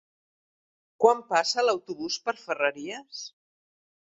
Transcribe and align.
Quan 1.05 1.21
passa 1.33 1.65
l'autobús 1.67 2.17
per 2.25 2.35
Ferreries? 2.47 3.23